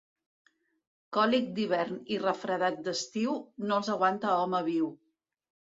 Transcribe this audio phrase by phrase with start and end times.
[1.17, 3.37] Còlic d'hivern i refredat d'estiu
[3.69, 4.91] no els aguanta home viu.